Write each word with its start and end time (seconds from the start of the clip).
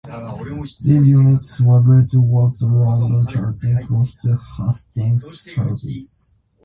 These 0.83 1.09
units 1.09 1.59
were 1.61 1.79
built 1.79 2.09
to 2.09 2.21
work 2.21 2.57
the 2.57 2.65
London 2.65 3.27
Charing 3.27 3.85
Cross 3.85 4.09
to 4.23 4.35
Hastings 4.35 5.41
services. 5.41 6.33